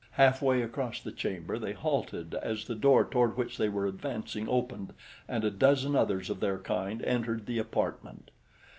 [0.13, 4.93] Halfway across the chamber they halted as the door toward which they were advancing opened
[5.27, 8.31] and a dozen others of their kind entered the apartment.